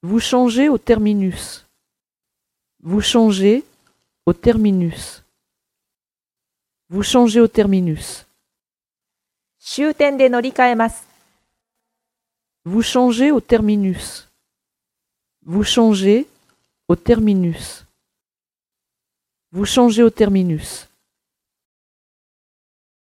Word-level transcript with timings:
Vous 0.00 0.20
changez 0.20 0.68
au 0.68 0.78
terminus. 0.78 1.66
Vous 2.78 3.00
changez 3.00 3.64
au 4.26 4.32
terminus. 4.32 5.24
Vous 6.88 7.02
changez 7.02 7.40
au 7.40 7.48
terminus. 7.48 8.24
Vous 12.64 12.80
changez 12.80 13.32
au 13.32 13.40
terminus. 13.40 14.28
Vous 15.42 15.64
changez 15.64 16.28
au 16.86 16.94
terminus. 16.94 17.84
Vous 19.50 19.64
changez 19.64 20.04
au 20.04 20.10
terminus. 20.10 20.89